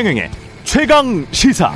최경영의 0.00 0.30
최강 0.64 1.26
시사. 1.30 1.74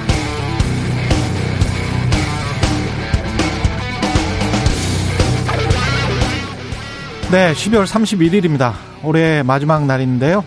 네, 7.30 7.52
12월 7.52 7.84
31일입니다. 7.84 8.72
올해 9.02 9.42
마지막 9.42 9.84
날인데요. 9.84 10.42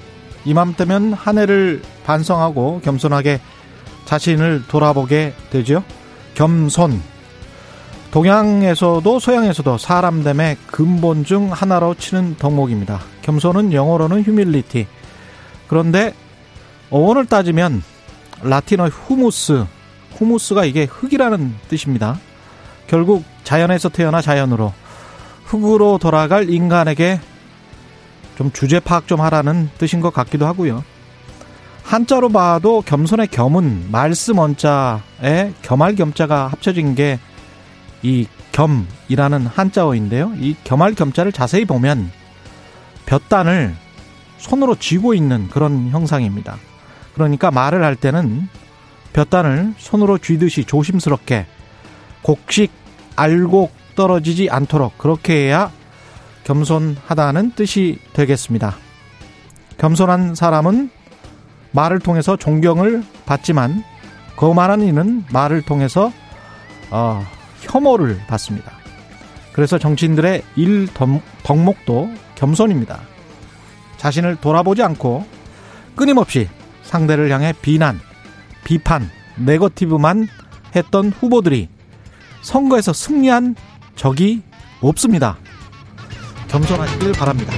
이맘때면 0.45 1.13
한 1.13 1.37
해를 1.37 1.83
반성하고 2.03 2.81
겸손하게 2.83 3.41
자신을 4.05 4.63
돌아보게 4.67 5.33
되죠. 5.51 5.83
겸손. 6.33 6.99
동양에서도 8.09 9.19
서양에서도 9.19 9.77
사람 9.77 10.23
됨의 10.23 10.57
근본 10.65 11.23
중 11.25 11.51
하나로 11.51 11.93
치는 11.93 12.37
덕목입니다. 12.39 13.01
겸손은 13.21 13.71
영어로는 13.71 14.23
휴밀리티. 14.23 14.87
그런데 15.67 16.15
어원을 16.89 17.25
따지면 17.25 17.83
라틴어 18.41 18.87
후무스, 18.87 19.65
후무스가 20.17 20.65
이게 20.65 20.85
흙이라는 20.85 21.55
뜻입니다. 21.67 22.19
결국 22.87 23.23
자연에서 23.43 23.89
태어나 23.89 24.21
자연으로 24.21 24.73
흙으로 25.45 25.97
돌아갈 25.97 26.49
인간에게 26.49 27.19
좀 28.37 28.51
주제 28.51 28.79
파악 28.79 29.07
좀 29.07 29.21
하라는 29.21 29.69
뜻인 29.77 30.01
것 30.01 30.13
같기도 30.13 30.45
하고요. 30.45 30.83
한자로 31.83 32.29
봐도 32.29 32.81
겸손의 32.85 33.27
겸은 33.27 33.87
말씀 33.91 34.37
원자에 34.39 35.53
겸할 35.61 35.95
겸자가 35.95 36.47
합쳐진 36.47 36.95
게 36.95 37.19
이 38.03 38.27
겸이라는 38.51 39.47
한자어인데요. 39.47 40.33
이 40.39 40.55
겸할 40.63 40.95
겸자를 40.95 41.31
자세히 41.31 41.65
보면 41.65 42.11
볕단을 43.05 43.75
손으로 44.37 44.75
쥐고 44.75 45.13
있는 45.13 45.47
그런 45.49 45.89
형상입니다. 45.89 46.57
그러니까 47.17 47.49
말을 47.49 47.83
할 47.83 47.95
때는 47.95 48.47
볕단을 49.13 49.73
손으로 49.77 50.19
쥐듯이 50.19 50.65
조심스럽게 50.65 51.47
곡식 52.21 52.71
알곡 53.15 53.71
떨어지지 53.95 54.49
않도록 54.51 54.99
그렇게 54.99 55.47
해야 55.47 55.71
겸손하다는 56.43 57.53
뜻이 57.55 57.97
되겠습니다. 58.13 58.75
겸손한 59.79 60.35
사람은 60.35 60.91
말을 61.71 61.99
통해서 61.99 62.37
존경을 62.37 63.03
받지만 63.25 63.83
거만한 64.35 64.81
이는 64.81 65.25
말을 65.31 65.63
통해서 65.63 66.11
어, 66.91 67.25
혐오를 67.61 68.19
받습니다. 68.27 68.71
그래서 69.51 69.79
정치인들의 69.79 70.43
일 70.55 70.87
덕목도 71.43 72.11
겸손입니다. 72.35 73.01
자신을 73.97 74.35
돌아보지 74.35 74.83
않고 74.83 75.25
끊임없이 75.95 76.47
상대를 76.87 77.29
향해 77.31 77.53
비난, 77.61 77.99
비판, 78.63 79.09
네거티브만 79.35 80.27
했던 80.75 81.11
후보들이 81.11 81.69
선거에서 82.41 82.93
승리한 82.93 83.55
적이 83.95 84.41
없습니다. 84.81 85.37
겸손하시길 86.47 87.11
바랍니다. 87.13 87.53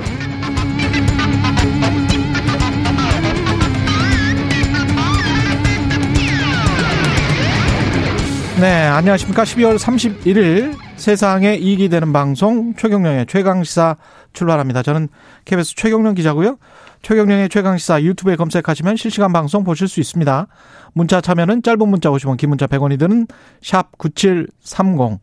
네, 8.60 8.88
안녕하십니까. 8.88 9.44
12월 9.44 9.78
31일 9.78 10.76
세상에 10.98 11.56
이익이 11.56 11.88
되는 11.88 12.12
방송 12.12 12.74
최경령의 12.76 13.28
최강시사 13.28 13.96
출발합니다. 14.34 14.84
저는 14.84 15.08
KBS 15.46 15.76
최경령 15.76 16.16
기자고요. 16.16 16.58
최경령의 17.02 17.50
최강시사 17.50 18.04
유튜브에 18.04 18.36
검색하시면 18.36 18.98
실시간 18.98 19.32
방송 19.32 19.64
보실 19.64 19.88
수 19.88 20.00
있습니다. 20.00 20.48
문자 20.94 21.22
참여는 21.22 21.64
짧은 21.64 21.88
문자 21.88 22.10
50원, 22.10 22.38
긴 22.38 22.50
문자 22.50 22.68
100원이 22.68 23.00
드는 23.00 23.28
샵 23.62 23.98
9730. 23.98 25.20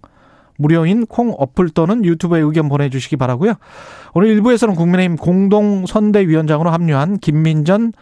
무료인 0.59 1.05
콩 1.07 1.35
어플 1.37 1.71
또는 1.71 2.05
유튜브에 2.05 2.41
의견 2.41 2.69
보내주시기 2.69 3.17
바라고요. 3.17 3.55
오늘 4.15 4.41
1부에서는 4.41 4.75
국민의힘 4.75 5.17
공동선대위원장으로 5.17 6.71
합류한 6.71 7.19
김민전 7.19 7.93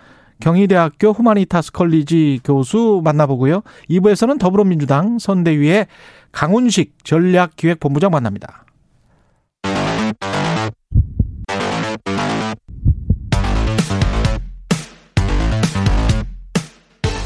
경희대학교 0.41 1.13
후마니타스 1.13 1.73
컬리지 1.73 2.41
교수 2.45 3.01
만나보고요. 3.05 3.63
2부에서는 3.91 4.39
더불어민주당 4.39 5.19
선대위의 5.19 5.87
강훈식 6.33 7.05
전략기획본부장 7.05 8.11
만납니다. 8.11 8.64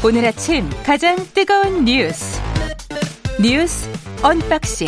오늘 0.03 0.25
아침 0.25 0.69
가장 0.85 1.17
뜨거운 1.33 1.83
뉴스 1.83 2.41
뉴스 3.41 3.89
unboxing 4.23 4.87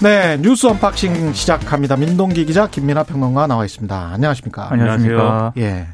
네, 0.00 0.36
뉴스 0.40 0.66
언박싱 0.66 1.32
시작합니다. 1.32 1.96
민동기 1.96 2.44
기자, 2.44 2.68
김민아 2.68 3.02
평론가 3.04 3.46
나와 3.46 3.64
있습니다. 3.64 4.10
안녕하십니까? 4.12 4.70
안녕하십니까? 4.70 5.52
예. 5.56 5.88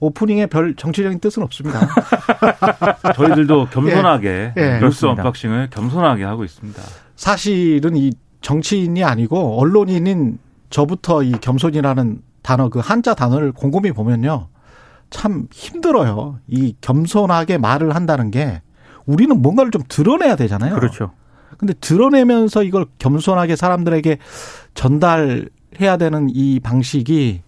오프닝에 0.00 0.46
별 0.46 0.74
정치적인 0.74 1.20
뜻은 1.20 1.42
없습니다. 1.44 1.80
저희들도 3.16 3.68
겸손하게 3.70 4.52
예, 4.58 4.60
예. 4.60 4.80
뉴스. 4.80 5.06
언박싱을 5.06 5.70
겸손하게 5.70 6.24
하고 6.24 6.44
있습니다. 6.44 6.82
사실은 7.16 7.96
이 7.96 8.12
정치인이 8.42 9.02
아니고 9.04 9.58
언론인인 9.60 10.38
저부터 10.68 11.22
이 11.22 11.32
겸손이라는 11.40 12.20
단어 12.42 12.68
그 12.68 12.80
한자 12.80 13.14
단어를 13.14 13.52
곰곰이 13.52 13.92
보면요. 13.92 14.48
참 15.14 15.46
힘들어요. 15.52 16.40
이 16.48 16.74
겸손하게 16.80 17.58
말을 17.58 17.94
한다는 17.94 18.32
게 18.32 18.62
우리는 19.06 19.40
뭔가를 19.40 19.70
좀 19.70 19.80
드러내야 19.88 20.34
되잖아요. 20.34 20.74
그렇죠. 20.74 21.12
근데 21.56 21.72
드러내면서 21.74 22.64
이걸 22.64 22.86
겸손하게 22.98 23.54
사람들에게 23.54 24.18
전달해야 24.74 25.96
되는 26.00 26.26
이 26.30 26.58
방식이 26.58 27.42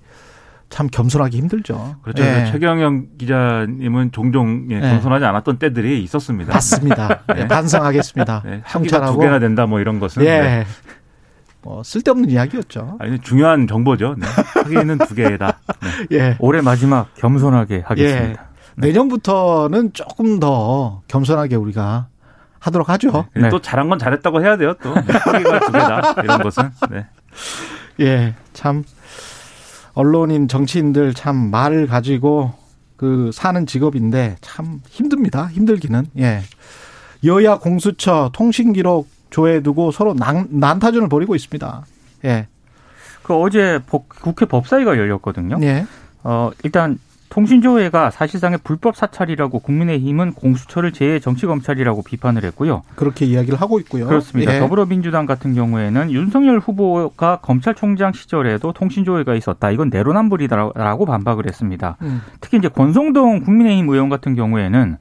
참 0.71 0.87
겸손하기 0.87 1.37
힘들죠. 1.37 1.97
그렇죠. 2.03 2.22
예. 2.22 2.47
최경영 2.53 3.06
기자님은 3.19 4.12
종종 4.12 4.69
예, 4.71 4.77
예. 4.77 4.81
겸손하지 4.81 5.25
않았던 5.25 5.59
때들이 5.59 6.04
있었습니다. 6.04 6.53
맞습니다. 6.54 7.22
네. 7.34 7.43
예, 7.43 7.48
반성하겠습니다. 7.48 8.43
네, 8.44 8.50
학위가 8.62 8.62
두 8.62 8.78
성찰하고. 8.78 9.19
개나 9.19 9.38
된다 9.41 9.66
뭐 9.66 9.81
이런 9.81 9.98
것은 9.98 10.22
예. 10.22 10.41
네. 10.41 10.66
뭐 11.66 11.82
쓸데없는 11.82 12.31
이야기였죠. 12.31 12.97
아니 13.00 13.19
중요한 13.19 13.66
정보죠. 13.66 14.15
네. 14.16 14.27
학위는 14.54 14.99
두 14.99 15.16
개다. 15.16 15.59
네. 15.82 16.06
예. 16.16 16.37
올해 16.38 16.60
마지막 16.60 17.12
겸손하게 17.16 17.82
하겠습니다. 17.84 18.41
예. 18.41 18.47
내년부터는 18.77 19.93
조금 19.93 20.38
더 20.38 21.03
겸손하게 21.09 21.56
우리가 21.56 22.06
하도록 22.60 22.88
하죠. 22.88 23.27
근데 23.32 23.49
네. 23.49 23.50
또 23.50 23.60
잘한 23.60 23.88
건 23.88 23.99
잘했다고 23.99 24.43
해야 24.43 24.56
돼요. 24.56 24.75
또 24.81 24.94
네, 24.94 25.12
학위가 25.12 25.59
두 25.59 25.72
개다 25.72 26.15
이런 26.22 26.43
것은. 26.43 26.71
네. 26.88 27.06
예. 27.98 28.34
참 28.53 28.84
언론인 29.94 30.47
정치인들 30.47 31.15
참 31.15 31.50
말을 31.50 31.88
가지고 31.88 32.54
그 32.97 33.31
사는 33.34 33.66
직업인데 33.66 34.37
참 34.41 34.83
힘듭니다. 34.88 35.48
힘들기는. 35.48 36.06
예. 36.19 36.43
여야 37.25 37.59
공수처 37.59 38.31
통신 38.33 38.72
기록 38.72 39.16
조회두고 39.31 39.91
서로 39.91 40.14
난, 40.14 40.47
난타전을 40.50 41.09
벌이고 41.09 41.34
있습니다. 41.34 41.82
예. 42.25 42.47
그 43.22 43.34
어제 43.34 43.81
법- 43.87 44.09
국회 44.09 44.47
법사위가 44.47 44.97
열렸거든요. 44.98 45.59
예. 45.62 45.84
어, 46.22 46.50
일단 46.62 46.98
통신조회가 47.28 48.12
사실상의 48.12 48.59
불법 48.62 48.97
사찰이라고 48.97 49.59
국민의힘은 49.59 50.32
공수처를 50.32 50.92
제 50.92 51.19
정치검찰이라고 51.19 52.03
비판을 52.03 52.44
했고요. 52.44 52.82
그렇게 52.94 53.27
이야기를 53.27 53.60
하고 53.60 53.80
있고요. 53.80 54.06
그렇습니다. 54.06 54.54
예. 54.54 54.60
더불어민주당 54.60 55.27
같은 55.27 55.53
경우에는 55.54 56.12
윤석열 56.12 56.60
후보가 56.60 57.41
검찰총장 57.42 58.12
시절에도 58.12 58.72
통신조회가 58.72 59.34
있었다. 59.34 59.71
이건 59.72 59.91
내로남불이다라고 59.91 61.04
반박을 61.04 61.47
했습니다. 61.47 61.97
음. 62.03 62.22
특히 62.41 62.59
이제 62.59 62.68
권성동 62.68 63.41
국민의힘 63.41 63.89
의원 63.89 64.09
같은 64.09 64.34
경우에는 64.36 64.97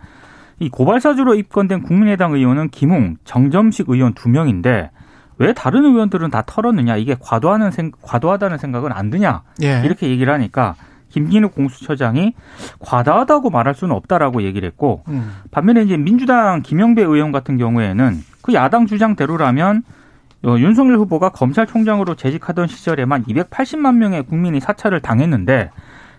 이 0.59 0.69
고발사주로 0.69 1.35
입건된 1.35 1.83
국민의당 1.83 2.33
의원은 2.33 2.69
김웅, 2.69 3.17
정점식 3.25 3.89
의원 3.89 4.13
두 4.13 4.29
명인데 4.29 4.91
왜 5.37 5.53
다른 5.53 5.83
의원들은 5.85 6.31
다 6.31 6.43
털었느냐 6.45 6.95
이게 6.95 7.15
과도하는 7.19 7.71
생, 7.71 7.91
과도하다는 8.01 8.57
생각은 8.57 8.91
안 8.93 9.09
드냐 9.09 9.43
예. 9.63 9.81
이렇게 9.83 10.09
얘기를 10.09 10.31
하니까 10.33 10.75
김진욱 11.09 11.55
공수처장이 11.55 12.33
과다하다고 12.79 13.49
말할 13.49 13.73
수는 13.73 13.95
없다라고 13.95 14.43
얘기를 14.43 14.67
했고 14.67 15.03
음. 15.07 15.33
반면에 15.51 15.83
이제 15.83 15.97
민주당 15.97 16.61
김영배 16.61 17.01
의원 17.01 17.31
같은 17.31 17.57
경우에는 17.57 18.23
그 18.41 18.53
야당 18.53 18.85
주장대로라면 18.85 19.83
어, 20.43 20.55
윤석열 20.59 20.97
후보가 20.97 21.29
검찰총장으로 21.29 22.15
재직하던 22.15 22.67
시절에만 22.67 23.25
280만 23.25 23.95
명의 23.95 24.23
국민이 24.23 24.59
사찰을 24.59 25.01
당했는데 25.01 25.71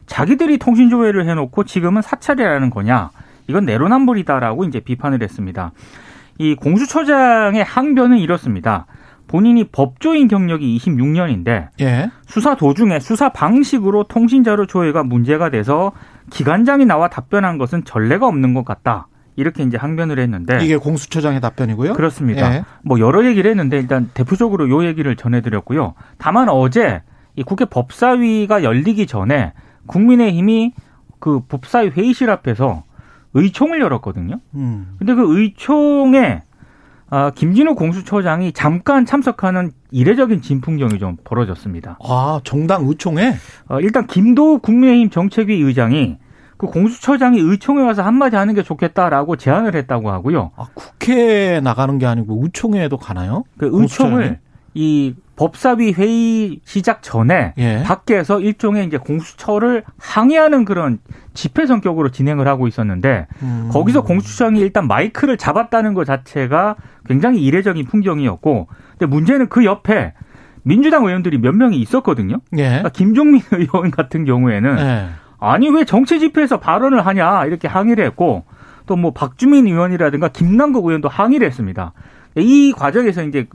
자기들이 0.07 0.59
통신조회를 0.59 1.29
해놓고 1.29 1.65
지금은 1.65 2.03
사찰이라는 2.03 2.71
거냐? 2.71 3.11
이건 3.49 3.65
내로남불이다라고 3.65 4.65
이제 4.65 4.81
비판을 4.81 5.23
했습니다. 5.23 5.73
이 6.39 6.55
공수처장의 6.55 7.65
항변은 7.65 8.19
이렇습니다. 8.19 8.87
본인이 9.29 9.65
법조인 9.65 10.29
경력이 10.29 10.79
26년인데 10.79 11.69
예. 11.81 12.11
수사 12.27 12.55
도중에 12.55 13.01
수사 13.01 13.31
방식으로 13.31 14.05
통신자료 14.05 14.67
조회가 14.67 15.03
문제가 15.03 15.51
돼서 15.51 15.93
기관장이 16.31 16.85
나와 16.85 17.09
답변한 17.09 17.59
것은 17.59 17.85
전례가 17.85 18.27
없는 18.27 18.55
것 18.55 18.65
같다. 18.65 19.09
이렇게 19.35 19.63
이제 19.63 19.77
항변을 19.77 20.19
했는데 20.19 20.65
이게 20.65 20.77
공수처장의 20.77 21.41
답변이고요. 21.41 21.93
그렇습니다. 21.93 22.55
예. 22.55 22.65
뭐 22.83 23.01
여러 23.01 23.27
얘기를 23.27 23.51
했는데 23.51 23.79
일단 23.79 24.11
대표적으로 24.15 24.71
요 24.71 24.85
얘기를 24.85 25.15
전해드렸고요. 25.15 25.95
다만 26.19 26.49
어제 26.49 27.03
이 27.35 27.43
국회 27.43 27.67
법사위가 27.67 28.63
열리기 28.63 29.07
전에 29.07 29.53
국민의힘이 29.87 30.73
그 31.19 31.41
법사위 31.41 31.91
회의실 31.91 32.31
앞에서 32.31 32.85
의총을 33.37 33.81
열었거든요. 33.81 34.41
음. 34.55 34.95
근데 34.99 35.15
그 35.15 35.39
의총에 35.39 36.43
아, 37.09 37.31
김진우 37.31 37.77
공수처장이 37.77 38.53
잠깐 38.53 39.07
참석하는 39.07 39.71
이례적인 39.93 40.43
진풍경이 40.43 40.99
좀 40.99 41.17
벌어졌습니다. 41.23 41.99
아, 42.03 42.41
정당 42.43 42.89
의총에 42.89 43.35
어, 43.69 43.81
일단 43.81 44.07
김도우 44.07 44.59
국민의힘 44.59 45.11
정책위 45.11 45.61
의장이 45.63 46.17
그 46.57 46.67
공수처장이 46.67 47.39
의총에 47.39 47.83
와서 47.83 48.03
한마디 48.03 48.35
하는 48.37 48.55
게 48.55 48.63
좋겠다라고 48.63 49.37
제안을 49.37 49.77
했다고 49.77 50.11
하고요. 50.11 50.51
아, 50.57 50.67
국회에 50.75 51.61
나가는 51.61 51.97
게 51.99 52.07
아니고 52.07 52.41
의총에도 52.43 52.97
가나요? 52.97 53.45
그 53.57 53.71
공수처장이? 53.71 54.15
의총을 54.15 54.41
이 54.75 55.15
법사위 55.37 55.93
회의 55.93 56.61
시작 56.65 57.03
전에 57.03 57.53
예. 57.59 57.83
밖에서 57.85 58.41
일종의 58.41 58.87
이제 58.87 58.97
공수처를 58.97 59.85
항의하는 59.99 60.65
그런 60.65 60.99
집회 61.35 61.67
성격으로 61.67 62.11
진행을 62.11 62.49
하고 62.49 62.67
있었는데 62.67 63.27
음. 63.43 63.69
거기서 63.71 64.03
공수처장이 64.03 64.61
일단 64.61 64.87
마이크를 64.87 65.37
잡았다는 65.37 65.95
것 65.95 66.05
자체가 66.05 66.77
굉장히 67.07 67.43
이례적인 67.43 67.85
풍경이었고 67.87 68.67
근데 68.93 69.07
문제는 69.07 69.49
그 69.49 69.65
옆에 69.65 70.15
민주당 70.63 71.05
의원들이 71.05 71.39
몇 71.39 71.55
명이 71.55 71.79
있었거든요. 71.79 72.39
예. 72.57 72.65
그러니까 72.65 72.89
김종민 72.89 73.43
의원 73.53 73.91
같은 73.91 74.25
경우에는 74.25 74.79
예. 74.79 75.07
아니 75.39 75.69
왜 75.69 75.85
정치 75.85 76.19
집회에서 76.19 76.59
발언을 76.59 77.07
하냐 77.07 77.45
이렇게 77.45 77.69
항의를 77.69 78.05
했고 78.05 78.45
또 78.87 78.97
뭐 78.97 79.13
박주민 79.13 79.67
의원이라든가 79.67 80.29
김남국 80.29 80.87
의원도 80.87 81.09
항의를 81.09 81.47
했습니다. 81.47 81.93
이 82.37 82.73
과정에서 82.73 83.23
이제 83.25 83.47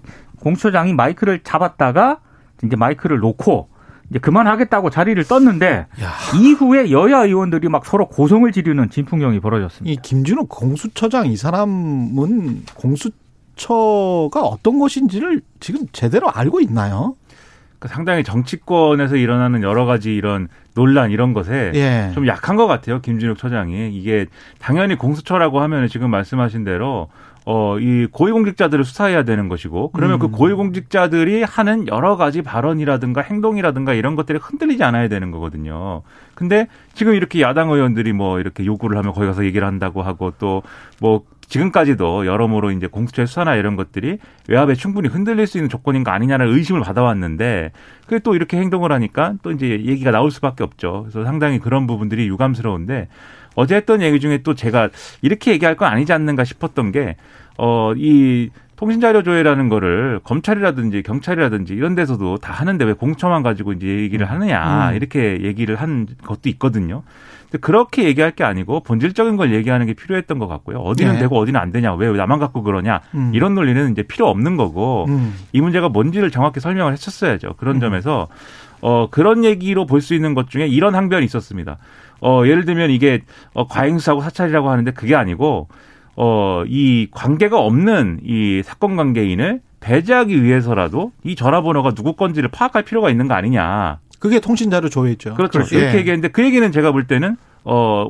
공수처장이 0.42 0.94
마이크를 0.94 1.40
잡았다가 1.44 2.20
이제 2.64 2.76
마이크를 2.76 3.20
놓고 3.20 3.70
이제 4.10 4.20
그만하겠다고 4.20 4.90
자리를 4.90 5.24
떴는데 5.24 5.88
야. 6.02 6.12
이후에 6.38 6.92
여야 6.92 7.24
의원들이 7.24 7.70
막 7.70 7.86
서로 7.86 8.08
고성을 8.08 8.52
지르는 8.52 8.90
진풍경이 8.90 9.40
벌어졌습니다. 9.40 9.92
이 9.92 9.96
김준호 10.02 10.48
공수처장 10.48 11.28
이 11.28 11.38
사람은 11.38 12.66
공수처가 12.76 14.42
어떤 14.42 14.80
것인지를 14.80 15.42
지금 15.60 15.88
제대로 15.94 16.30
알고 16.30 16.60
있나요? 16.60 17.16
그 17.80 17.88
상당히 17.88 18.24
정치권에서 18.24 19.16
일어나는 19.16 19.64
여러 19.64 19.86
가지 19.86 20.14
이런 20.14 20.50
논란 20.76 21.10
이런 21.10 21.34
것에 21.34 21.72
예. 21.74 22.12
좀 22.14 22.28
약한 22.28 22.56
것 22.56 22.68
같아요. 22.68 23.02
김준욱 23.02 23.40
처장이 23.40 23.90
이게 23.92 24.28
당연히 24.60 24.96
공수처라고 24.96 25.62
하면 25.62 25.88
지금 25.88 26.12
말씀하신 26.12 26.64
대로 26.64 27.08
어, 27.46 27.80
이 27.80 28.08
고위공직자들을 28.12 28.84
수사해야 28.84 29.24
되는 29.24 29.50
것이고, 29.50 29.92
그러면 29.92 30.20
그 30.20 30.28
음. 30.28 30.32
고위공직자들이 30.32 31.44
하는 31.44 31.88
여러 31.88 32.16
가지 32.16 32.42
발언이라든가 32.42 33.22
행동이라든가 33.22 33.94
이런 33.94 34.16
것들이 34.16 34.38
흔들리지 34.42 34.84
않아야 34.84 35.08
되는 35.08 35.32
거거든요. 35.32 36.04
근데 36.36 36.68
지금 36.94 37.14
이렇게 37.14 37.42
야당 37.42 37.72
의원들이 37.72 38.14
뭐 38.14 38.40
이렇게 38.40 38.66
요구를 38.66 38.98
하면 38.98 39.14
거기 39.14 39.26
가서 39.28 39.44
얘기를 39.46 39.66
한다고 39.68 40.02
하고 40.02 40.32
또 40.38 40.62
뭐 41.02 41.24
지금까지도 41.48 42.26
여러모로 42.28 42.72
이제 42.72 42.88
공수처의 42.88 43.28
수사나 43.28 43.56
이런 43.56 43.76
것들이 43.76 44.20
외압에 44.48 44.74
충분히 44.74 45.10
흔들릴 45.10 45.48
수 45.48 45.58
있는 45.58 45.68
조건인가 45.68 46.14
아니냐는 46.14 46.48
의심을 46.48 46.80
받아왔는데 46.82 47.72
그게 48.06 48.20
또 48.20 48.36
이렇게 48.36 48.58
행동을 48.58 48.94
하니까 48.94 49.34
또 49.42 49.52
이제 49.52 49.68
얘기가 49.70 50.12
나올 50.12 50.32
수밖에 50.32 50.64
없죠. 50.64 51.02
그래서 51.04 51.26
상당히 51.26 51.60
그런 51.60 51.88
부분들이 51.88 52.26
유감스러운데 52.28 53.10
어제 53.56 53.76
했던 53.76 54.02
얘기 54.02 54.20
중에 54.20 54.40
또 54.44 54.54
제가 54.54 54.90
이렇게 55.22 55.52
얘기할 55.52 55.76
건 55.76 55.90
아니지 55.90 56.14
않는가 56.14 56.44
싶었던 56.44 56.92
게, 56.92 57.16
어, 57.58 57.94
이 57.96 58.50
통신자료 58.76 59.22
조회라는 59.22 59.70
거를 59.70 60.20
검찰이라든지 60.24 61.04
경찰이라든지 61.04 61.74
이런 61.74 61.94
데서도 61.94 62.38
다 62.38 62.52
하는데 62.52 62.84
왜 62.84 62.94
공처만 62.94 63.44
가지고 63.44 63.74
이제 63.74 63.86
얘기를 63.86 64.30
하느냐, 64.30 64.90
음. 64.90 64.96
이렇게 64.96 65.42
얘기를 65.44 65.76
한 65.76 66.08
것도 66.24 66.50
있거든요. 66.50 67.04
근데 67.44 67.60
그렇게 67.60 68.06
얘기할 68.06 68.32
게 68.32 68.44
아니고 68.44 68.80
본질적인 68.80 69.38
걸 69.38 69.54
얘기하는 69.54 69.86
게 69.86 69.94
필요했던 69.94 70.40
것 70.40 70.48
같고요. 70.48 70.80
어디는 70.80 71.14
네. 71.14 71.20
되고 71.20 71.38
어디는 71.38 71.60
안 71.60 71.72
되냐, 71.72 71.94
왜 71.94 72.10
나만 72.10 72.40
갖고 72.40 72.64
그러냐, 72.64 73.02
음. 73.14 73.32
이런 73.36 73.54
논리는 73.54 73.92
이제 73.92 74.02
필요 74.02 74.28
없는 74.30 74.58
거고, 74.58 75.06
음. 75.10 75.36
이 75.52 75.62
문제가 75.62 75.90
뭔지를 75.90 76.32
정확히 76.32 76.60
설명을 76.60 76.94
했었어야죠. 76.94 77.56
그런 77.58 77.76
음. 77.76 77.82
점에서 77.82 78.30
어 78.82 79.08
그런 79.10 79.44
얘기로 79.44 79.86
볼 79.86 80.02
수 80.02 80.14
있는 80.16 80.34
것 80.34 80.50
중에 80.50 80.68
이런 80.68 80.96
항변이 80.96 81.26
있었습니다. 81.26 81.78
어 82.22 82.44
예를 82.46 82.66
들면 82.66 82.90
이게 82.92 83.22
어 83.54 83.68
과잉수사고 83.68 84.22
사찰이라고 84.22 84.70
하는데 84.70 84.92
그게 84.92 85.16
아니고 85.16 85.68
어 86.16 86.64
이 86.68 87.08
관계가 87.12 87.60
없는 87.60 88.20
이 88.24 88.62
사건 88.64 88.96
관계인을 88.96 89.62
배제하기 89.80 90.44
위해서라도 90.44 91.12
이 91.24 91.36
전화번호가 91.36 91.92
누구 91.96 92.14
건지를 92.14 92.50
파악할 92.50 92.84
필요가 92.84 93.10
있는 93.10 93.28
거 93.28 93.34
아니냐. 93.34 94.00
그게 94.20 94.40
통신자료 94.40 94.90
조회죠. 94.90 95.34
그렇죠. 95.34 95.60
그렇죠. 95.60 95.76
이렇게 95.76 95.96
예. 95.96 96.00
얘기했는데 96.00 96.28
그 96.28 96.44
얘기는 96.46 96.72
제가 96.72 96.92
볼 96.92 97.08
때는 97.08 97.36
어, 97.64 98.06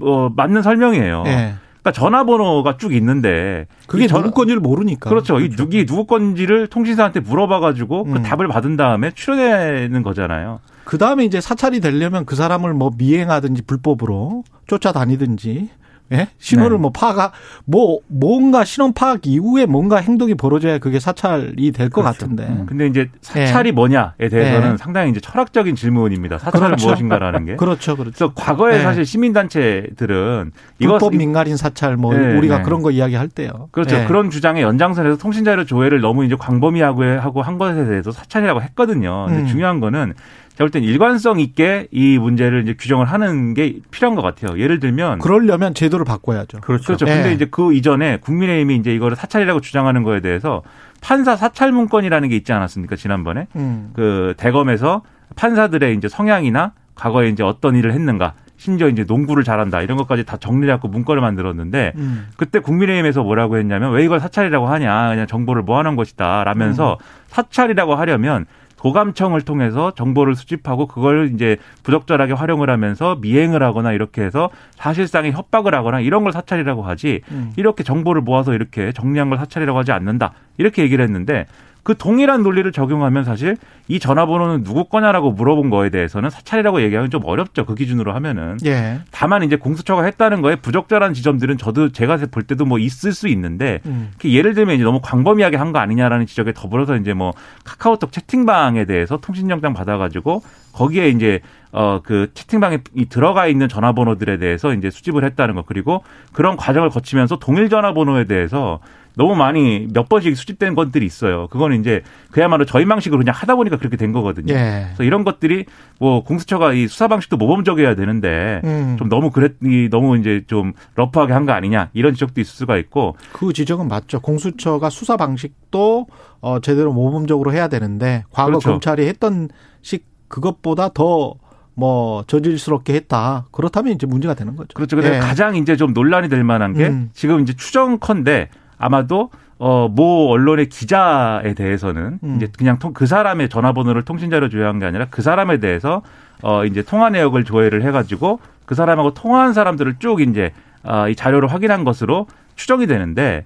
어 0.00 0.28
맞는 0.36 0.62
설명이에요. 0.62 1.24
예. 1.26 1.54
그러니까 1.86 1.92
전화번호가 1.92 2.76
쭉 2.78 2.92
있는데 2.94 3.66
그게 3.86 4.04
이 4.04 4.08
전- 4.08 4.22
누구 4.22 4.34
건지를 4.34 4.60
모르니까. 4.60 5.08
그렇죠. 5.08 5.38
이 5.38 5.50
누기 5.56 5.86
누구 5.86 6.04
건지를 6.06 6.66
통신사한테 6.66 7.20
물어봐가지고 7.20 8.04
그 8.04 8.12
음. 8.16 8.22
답을 8.22 8.48
받은 8.48 8.76
다음에 8.76 9.12
출연하는 9.14 10.02
거잖아요. 10.02 10.58
그 10.84 10.98
다음에 10.98 11.24
이제 11.24 11.40
사찰이 11.40 11.80
되려면 11.80 12.24
그 12.26 12.34
사람을 12.34 12.74
뭐 12.74 12.90
미행하든지 12.96 13.62
불법으로 13.62 14.42
쫓아다니든지 14.66 15.68
예? 16.12 16.28
신호를 16.38 16.76
네. 16.76 16.80
뭐 16.82 16.90
파악, 16.92 17.32
뭐, 17.64 17.98
뭔가 18.06 18.64
신원 18.64 18.92
파악 18.92 19.26
이후에 19.26 19.66
뭔가 19.66 19.96
행동이 19.96 20.34
벌어져야 20.34 20.78
그게 20.78 21.00
사찰이 21.00 21.72
될것 21.72 22.04
그렇죠. 22.04 22.18
같은데. 22.20 22.44
음. 22.44 22.66
근데 22.66 22.86
이제 22.86 23.10
사찰이 23.22 23.72
뭐냐에 23.72 24.28
대해서는 24.30 24.70
네. 24.72 24.76
상당히 24.76 25.10
이제 25.10 25.20
철학적인 25.20 25.74
질문입니다. 25.74 26.38
사찰은 26.38 26.66
그렇죠. 26.68 26.86
무엇인가라는 26.86 27.44
게. 27.46 27.56
그렇죠, 27.56 27.96
그렇죠. 27.96 28.30
그래서 28.30 28.32
과거에 28.34 28.78
네. 28.78 28.82
사실 28.84 29.04
시민단체들은 29.04 30.52
불법 30.80 31.14
이- 31.14 31.16
민간인 31.18 31.56
사찰 31.56 31.96
뭐 31.96 32.14
네, 32.14 32.36
우리가 32.36 32.58
네. 32.58 32.62
그런 32.62 32.82
거 32.82 32.90
이야기할 32.90 33.28
때요. 33.28 33.68
그렇죠. 33.72 33.96
예. 33.96 34.04
그런 34.06 34.30
주장의 34.30 34.62
연장선에서 34.62 35.16
통신자료 35.16 35.64
조회를 35.64 36.00
너무 36.00 36.24
이제 36.24 36.36
광범위하고 36.36 37.02
하고 37.20 37.42
한 37.42 37.58
것에 37.58 37.84
대해서 37.84 38.10
사찰이라고 38.12 38.62
했거든요. 38.62 39.26
음. 39.28 39.46
중요한 39.46 39.80
거는 39.80 40.14
제가 40.56 40.64
볼 40.64 40.70
땐 40.70 40.82
일관성 40.82 41.38
있게 41.38 41.86
이 41.90 42.18
문제를 42.18 42.62
이제 42.62 42.74
규정을 42.78 43.06
하는 43.06 43.52
게 43.52 43.76
필요한 43.90 44.16
것 44.16 44.22
같아요. 44.22 44.58
예를 44.58 44.80
들면 44.80 45.18
그러려면 45.18 45.74
제도를 45.74 46.06
바꿔야죠. 46.06 46.60
그렇죠. 46.60 46.86
그렇죠. 46.86 47.06
예. 47.06 47.14
근데 47.14 47.32
이제 47.34 47.46
그 47.50 47.74
이전에 47.74 48.18
국민의힘이 48.20 48.76
이제 48.76 48.94
이거를 48.94 49.16
사찰이라고 49.16 49.60
주장하는 49.60 50.02
거에 50.02 50.20
대해서 50.20 50.62
판사 51.02 51.36
사찰 51.36 51.72
문건이라는 51.72 52.30
게 52.30 52.36
있지 52.36 52.54
않았습니까? 52.54 52.96
지난번에 52.96 53.48
음. 53.54 53.90
그 53.94 54.32
대검에서 54.38 55.02
판사들의 55.36 55.94
이제 55.94 56.08
성향이나 56.08 56.72
과거에 56.94 57.28
이제 57.28 57.42
어떤 57.42 57.76
일을 57.76 57.92
했는가, 57.92 58.32
심지어 58.56 58.88
이제 58.88 59.04
농구를 59.06 59.44
잘한다 59.44 59.82
이런 59.82 59.98
것까지 59.98 60.24
다 60.24 60.38
정리해 60.38 60.72
갖고 60.72 60.88
문건을 60.88 61.20
만들었는데 61.20 61.92
음. 61.96 62.28
그때 62.38 62.60
국민의힘에서 62.60 63.22
뭐라고 63.22 63.58
했냐면 63.58 63.92
왜 63.92 64.02
이걸 64.04 64.20
사찰이라고 64.20 64.66
하냐, 64.66 65.10
그냥 65.10 65.26
정보를 65.26 65.62
모아놓은 65.64 65.96
것이다 65.96 66.44
라면서 66.44 66.94
음. 66.94 67.04
사찰이라고 67.26 67.94
하려면 67.94 68.46
도감청을 68.86 69.40
통해서 69.40 69.90
정보를 69.90 70.36
수집하고 70.36 70.86
그걸 70.86 71.32
이제 71.34 71.56
부적절하게 71.82 72.34
활용을 72.34 72.70
하면서 72.70 73.16
미행을 73.20 73.60
하거나 73.64 73.92
이렇게 73.92 74.22
해서 74.22 74.48
사실상의 74.76 75.32
협박을 75.32 75.74
하거나 75.74 75.98
이런 75.98 76.22
걸 76.22 76.32
사찰이라고 76.32 76.84
하지 76.84 77.22
음. 77.32 77.52
이렇게 77.56 77.82
정보를 77.82 78.22
모아서 78.22 78.54
이렇게 78.54 78.92
정리한 78.92 79.28
걸 79.28 79.38
사찰이라고 79.38 79.76
하지 79.76 79.90
않는다. 79.90 80.34
이렇게 80.56 80.82
얘기를 80.82 81.04
했는데 81.04 81.46
그 81.86 81.96
동일한 81.96 82.42
논리를 82.42 82.70
적용하면 82.72 83.22
사실 83.22 83.56
이 83.86 84.00
전화번호는 84.00 84.64
누구 84.64 84.86
거냐라고 84.86 85.30
물어본 85.30 85.70
거에 85.70 85.88
대해서는 85.88 86.30
사찰이라고 86.30 86.82
얘기하면 86.82 87.10
좀 87.10 87.22
어렵죠. 87.24 87.64
그 87.64 87.76
기준으로 87.76 88.12
하면은. 88.12 88.56
예. 88.66 88.98
다만 89.12 89.44
이제 89.44 89.54
공수처가 89.54 90.02
했다는 90.02 90.42
거에 90.42 90.56
부적절한 90.56 91.14
지점들은 91.14 91.58
저도 91.58 91.92
제가 91.92 92.18
볼 92.32 92.42
때도 92.42 92.64
뭐 92.64 92.80
있을 92.80 93.12
수 93.12 93.28
있는데 93.28 93.78
음. 93.86 94.10
그 94.18 94.32
예를 94.32 94.54
들면 94.54 94.74
이제 94.74 94.82
너무 94.82 94.98
광범위하게 95.00 95.56
한 95.58 95.66
거 95.72 95.78
아니냐라는 95.78 96.26
지적에 96.26 96.52
더불어서 96.52 96.96
이제 96.96 97.12
뭐 97.14 97.32
카카오톡 97.62 98.10
채팅방에 98.10 98.84
대해서 98.84 99.18
통신영장 99.18 99.72
받아가지고 99.72 100.42
거기에 100.72 101.08
이제 101.10 101.38
어그 101.70 102.32
채팅방에 102.34 102.78
이 102.94 103.06
들어가 103.06 103.46
있는 103.46 103.68
전화번호들에 103.68 104.38
대해서 104.38 104.74
이제 104.74 104.90
수집을 104.90 105.22
했다는 105.22 105.54
거 105.54 105.62
그리고 105.62 106.02
그런 106.32 106.56
과정을 106.56 106.90
거치면서 106.90 107.38
동일 107.38 107.68
전화번호에 107.68 108.24
대해서 108.24 108.80
너무 109.18 109.34
많이 109.34 109.88
몇 109.92 110.10
번씩 110.10 110.36
수집된 110.36 110.74
것들이 110.74 111.06
있어요. 111.06 111.48
그거는 111.48 111.80
이제 111.80 112.02
그야말로 112.30 112.66
저희 112.66 112.84
방식으로 112.84 113.18
그냥 113.18 113.34
하다 113.34 113.56
보니까 113.56 113.78
그렇게 113.78 113.96
된 113.96 114.12
거거든요. 114.12 114.52
예. 114.52 114.82
그래서 114.88 115.04
이런 115.04 115.24
것들이 115.24 115.64
뭐 115.98 116.22
공수처가 116.22 116.74
이 116.74 116.86
수사 116.86 117.08
방식도 117.08 117.38
모범적이어야 117.38 117.94
되는데 117.94 118.60
음. 118.64 118.96
좀 118.98 119.08
너무 119.08 119.30
그랬 119.30 119.54
이 119.64 119.88
너무 119.90 120.18
이제 120.18 120.44
좀 120.46 120.74
러프하게 120.96 121.32
한 121.32 121.46
거 121.46 121.52
아니냐 121.52 121.88
이런 121.94 122.12
지적도 122.12 122.40
있을 122.42 122.54
수가 122.54 122.76
있고 122.76 123.16
그 123.32 123.52
지적은 123.54 123.88
맞죠. 123.88 124.20
공수처가 124.20 124.90
수사 124.90 125.16
방식도 125.16 126.06
어, 126.42 126.60
제대로 126.60 126.92
모범적으로 126.92 127.52
해야 127.54 127.68
되는데 127.68 128.24
과거 128.30 128.50
그렇죠. 128.50 128.70
검찰이 128.70 129.06
했던 129.06 129.48
식 129.80 130.04
그것보다 130.28 130.90
더뭐 130.90 132.24
저질스럽게 132.26 132.94
했다. 132.94 133.46
그렇다면 133.52 133.94
이제 133.94 134.06
문제가 134.06 134.34
되는 134.34 134.56
거죠. 134.56 134.68
그렇죠. 134.74 134.96
근데 134.96 135.16
예. 135.16 135.18
가장 135.20 135.56
이제 135.56 135.76
좀 135.76 135.92
논란이 135.92 136.28
될 136.28 136.44
만한 136.44 136.74
게 136.74 136.88
음. 136.88 137.10
지금 137.14 137.40
이제 137.40 137.54
추정컨대 137.54 138.48
아마도 138.78 139.30
어, 139.58 139.88
모 139.88 140.28
언론의 140.30 140.68
기자에 140.68 141.54
대해서는 141.54 142.18
음. 142.22 142.36
이제 142.36 142.48
그냥 142.56 142.78
통, 142.78 142.92
그 142.92 143.06
사람의 143.06 143.48
전화번호를 143.48 144.02
통신자로 144.02 144.48
조회한 144.50 144.78
게 144.78 144.86
아니라 144.86 145.06
그 145.10 145.22
사람에 145.22 145.58
대해서 145.60 146.02
어, 146.42 146.64
이제 146.64 146.82
통화 146.82 147.08
내역을 147.08 147.44
조회를 147.44 147.82
해가지고 147.82 148.40
그 148.66 148.74
사람하고 148.74 149.14
통화한 149.14 149.54
사람들을 149.54 149.96
쭉 149.98 150.20
이제 150.20 150.52
어, 150.82 151.08
이 151.08 151.16
자료를 151.16 151.50
확인한 151.50 151.84
것으로 151.84 152.26
추정이 152.54 152.86
되는데 152.86 153.44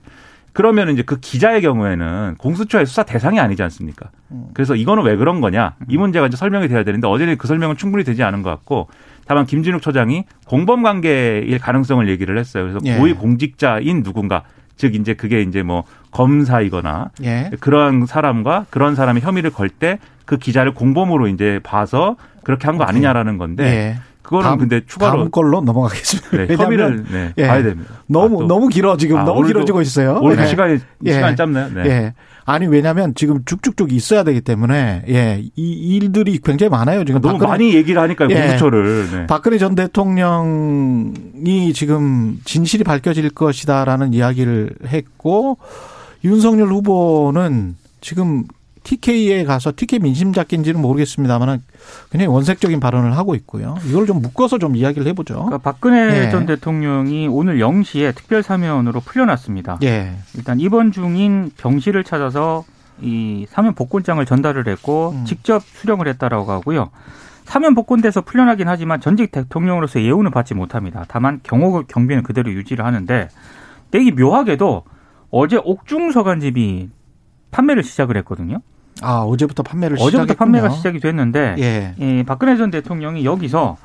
그러면 0.52 0.90
이제 0.90 1.02
그 1.02 1.20
기자의 1.20 1.62
경우에는 1.62 2.34
공수처의 2.38 2.86
수사 2.86 3.04
대상이 3.04 3.38
아니지 3.38 3.62
않습니까? 3.62 4.10
음. 4.32 4.48
그래서 4.52 4.74
이거는 4.74 5.04
왜 5.04 5.14
그런 5.14 5.40
거냐? 5.40 5.76
이 5.88 5.96
문제가 5.96 6.26
이제 6.26 6.36
설명이 6.36 6.66
돼야 6.66 6.82
되는데 6.82 7.06
어제는 7.06 7.38
그 7.38 7.46
설명은 7.46 7.76
충분히 7.76 8.02
되지 8.02 8.24
않은 8.24 8.42
것 8.42 8.50
같고 8.50 8.88
다만 9.26 9.46
김진욱 9.46 9.80
처장이 9.80 10.24
공범 10.46 10.82
관계일 10.82 11.56
가능성을 11.60 12.08
얘기를 12.08 12.36
했어요. 12.36 12.64
그래서 12.64 12.80
예. 12.84 12.96
고위 12.96 13.12
공직자인 13.12 14.02
누군가 14.02 14.42
즉 14.80 14.94
이제 14.94 15.12
그게 15.12 15.42
이제 15.42 15.62
뭐 15.62 15.84
검사이거나 16.10 17.10
예. 17.22 17.50
그러한 17.60 18.06
사람과 18.06 18.64
그런 18.70 18.94
사람의 18.94 19.22
혐의를 19.22 19.50
걸 19.50 19.68
때 19.68 19.98
그 20.24 20.36
기자를 20.38 20.74
공범으로 20.74 21.26
이제 21.28 21.58
봐서 21.64 22.14
그렇게 22.44 22.66
한 22.66 22.78
거 22.78 22.84
아니냐라는 22.84 23.36
건데 23.36 23.64
예. 23.64 23.96
그거는 24.22 24.44
다음- 24.44 24.58
근데 24.60 24.80
추가로 24.86 25.18
다음 25.18 25.30
걸로 25.32 25.60
넘어가겠습니다. 25.60 26.46
네, 26.46 26.56
혐의를 26.56 27.04
네, 27.10 27.32
예. 27.36 27.46
봐야 27.48 27.62
됩니다. 27.64 27.92
너무 28.06 28.36
아, 28.36 28.40
또 28.42 28.46
너무 28.46 28.68
길어 28.68 28.96
지금 28.96 29.16
아, 29.18 29.24
너무 29.24 29.40
오늘도- 29.42 29.46
길어지고 29.48 29.82
있어요. 29.82 30.18
오늘 30.22 30.38
예. 30.38 30.46
시간이 30.46 30.78
예. 31.04 31.12
시간 31.12 31.34
짧나요? 31.36 31.68
네. 31.74 31.82
예. 31.86 32.14
아니 32.44 32.66
왜냐하면 32.66 33.14
지금 33.14 33.44
쭉쭉쭉 33.44 33.92
있어야 33.92 34.24
되기 34.24 34.40
때문에 34.40 35.02
예, 35.08 35.42
이 35.56 35.96
일들이 35.96 36.38
굉장히 36.42 36.70
많아요. 36.70 37.04
지금 37.04 37.20
너무 37.20 37.34
박근혜- 37.38 37.48
많이 37.50 37.74
얘기를 37.74 38.00
하니까 38.02 38.28
예. 38.30 38.34
공수처를 38.34 39.08
네. 39.10 39.26
박근혜 39.26 39.58
전 39.58 39.74
대통령이 39.74 41.72
지금 41.74 42.40
진실이 42.44 42.84
밝혀질 42.84 43.30
것이다라는 43.30 44.14
이야기를 44.14 44.74
했고 44.86 45.58
윤석열 46.24 46.68
후보는 46.68 47.76
지금 48.00 48.44
TK에 48.82 49.44
가서 49.44 49.72
TK 49.74 49.98
민심 50.00 50.32
잡기인지는 50.32 50.80
모르겠습니다만 50.80 51.62
그냥 52.10 52.32
원색적인 52.32 52.80
발언을 52.80 53.16
하고 53.16 53.34
있고요. 53.34 53.76
이걸 53.86 54.06
좀 54.06 54.22
묶어서 54.22 54.58
좀 54.58 54.76
이야기를 54.76 55.06
해보죠. 55.08 55.34
그러니까 55.34 55.58
박근혜 55.58 56.26
예. 56.26 56.30
전 56.30 56.46
대통령이 56.46 57.28
오늘 57.28 57.58
0시에 57.58 58.14
특별 58.14 58.42
사면으로 58.42 59.00
풀려났습니다. 59.00 59.78
예. 59.82 60.12
일단 60.34 60.60
입원 60.60 60.92
중인 60.92 61.52
병실을 61.56 62.04
찾아서 62.04 62.64
이 63.02 63.46
사면 63.48 63.74
복권장을 63.74 64.24
전달을 64.24 64.68
했고 64.68 65.10
음. 65.10 65.24
직접 65.24 65.62
수령을 65.62 66.08
했다라고 66.08 66.50
하고요. 66.50 66.90
사면 67.44 67.74
복권돼서 67.74 68.20
풀려나긴 68.20 68.68
하지만 68.68 69.00
전직 69.00 69.32
대통령으로서 69.32 70.00
예우는 70.02 70.30
받지 70.30 70.54
못합니다. 70.54 71.04
다만 71.08 71.40
경호 71.42 71.84
경비는 71.88 72.22
그대로 72.22 72.52
유지를 72.52 72.84
하는데 72.84 73.28
되게 73.90 74.12
묘하게도 74.12 74.84
어제 75.30 75.56
옥중 75.62 76.12
서간집이 76.12 76.90
판매를 77.50 77.82
시작을 77.82 78.16
했거든요. 78.18 78.60
아 79.02 79.20
어제부터 79.20 79.62
판매를 79.62 79.96
어제부터 79.96 80.22
시작했군요. 80.24 80.36
판매가 80.36 80.68
시작이 80.70 81.00
됐는데 81.00 81.56
예. 81.58 81.94
이 81.98 82.22
박근혜 82.24 82.56
전 82.56 82.70
대통령이 82.70 83.24
여기서 83.24 83.76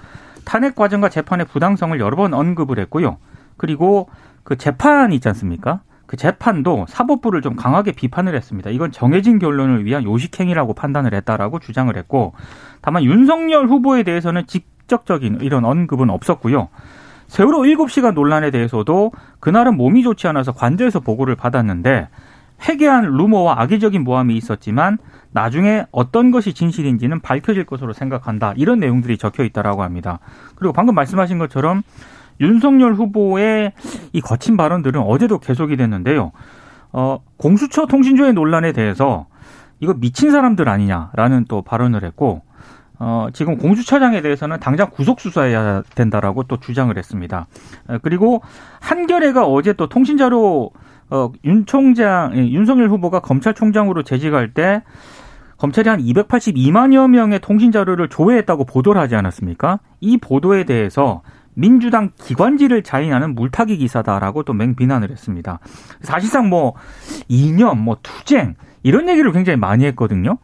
탄핵 0.43 0.75
과정과 0.75 1.10
재판의 1.10 1.48
부당성을 1.48 2.00
여러 2.00 2.15
번 2.15 2.34
언급을 2.34 2.79
했고요. 2.79 3.17
그리고 3.57 4.10
그 4.43 4.57
재판 4.57 5.12
있지 5.12 5.27
않습니까? 5.29 5.81
그 6.05 6.17
재판도 6.17 6.86
사법부를 6.88 7.41
좀 7.41 7.55
강하게 7.55 7.91
비판을 7.91 8.36
했습니다. 8.36 8.69
이건 8.69 8.91
정해진 8.91 9.39
결론을 9.39 9.86
위한 9.86 10.03
요식행위라고 10.03 10.74
판단을 10.74 11.15
했다라고 11.15 11.60
주장을 11.60 11.95
했고, 11.95 12.34
다만 12.81 13.03
윤석열 13.03 13.67
후보에 13.67 14.03
대해서는 14.03 14.45
직접적인 14.45 15.39
이런 15.41 15.65
언급은 15.65 16.12
없었고요. 16.12 16.69
세월호 17.27 17.63
7시간 17.63 18.13
논란에 18.13 18.51
대해서도 18.51 19.12
그날은 19.39 19.77
몸이 19.77 20.03
좋지 20.03 20.27
않아서 20.27 20.51
관저에서 20.51 21.00
보고를 21.00 21.36
받았는데 21.36 22.07
회개한 22.62 23.05
루머와 23.05 23.62
악의적인 23.62 24.03
모함이 24.03 24.35
있었지만 24.38 24.97
나중에 25.31 25.85
어떤 25.91 26.31
것이 26.31 26.53
진실인지는 26.53 27.19
밝혀질 27.19 27.65
것으로 27.65 27.93
생각한다. 27.93 28.53
이런 28.55 28.79
내용들이 28.79 29.17
적혀 29.17 29.43
있다라고 29.43 29.83
합니다. 29.83 30.19
그리고 30.55 30.74
방금 30.74 30.95
말씀하신 30.95 31.38
것처럼 31.38 31.83
윤석열 32.39 32.93
후보의 32.93 33.74
이 34.13 34.21
거친 34.21 34.57
발언들은 34.57 35.01
어제도 35.01 35.39
계속이 35.39 35.77
됐는데요. 35.77 36.31
어, 36.91 37.19
공수처 37.38 37.85
통신조회 37.85 38.31
논란에 38.31 38.71
대해서 38.71 39.27
이거 39.79 39.93
미친 39.93 40.31
사람들 40.31 40.69
아니냐라는 40.69 41.45
또 41.50 41.62
발언을 41.62 42.03
했고 42.03 42.41
어, 42.97 43.27
지금 43.33 43.57
공수처장에 43.57 44.21
대해서는 44.21 44.59
당장 44.59 44.89
구속 44.89 45.19
수사해야 45.19 45.83
된다라고 45.95 46.43
또 46.43 46.57
주장을 46.57 46.95
했습니다. 46.97 47.47
어, 47.88 47.97
그리고 48.01 48.41
한겨레가 48.79 49.45
어제 49.45 49.74
또 49.74 49.88
통신자료 49.88 50.71
어, 51.09 51.31
윤 51.43 51.65
총장, 51.65 52.31
예, 52.35 52.47
윤석열 52.47 52.89
후보가 52.89 53.19
검찰총장으로 53.19 54.03
재직할 54.03 54.53
때 54.53 54.83
검찰이 55.57 55.88
한 55.88 56.00
282만여 56.01 57.09
명의 57.09 57.39
통신 57.39 57.71
자료를 57.71 58.09
조회했다고 58.09 58.65
보도를 58.65 59.00
하지 59.00 59.15
않았습니까? 59.15 59.79
이 60.01 60.17
보도에 60.17 60.65
대해서 60.65 61.21
민주당 61.53 62.12
기관지를 62.21 62.83
자인하는 62.83 63.33
물타기 63.33 63.77
기사다라고 63.77 64.43
또 64.43 64.53
맹비난을 64.53 65.09
했습니다. 65.09 65.59
사실상 66.01 66.50
뭐 66.50 66.74
이념, 67.29 67.79
뭐 67.79 67.97
투쟁 68.03 68.55
이런 68.83 69.07
얘기를 69.07 69.31
굉장히 69.31 69.57
많이 69.57 69.85
했거든요. 69.85 70.38